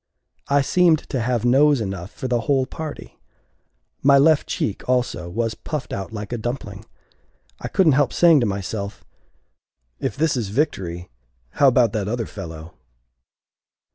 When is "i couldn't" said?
7.59-7.91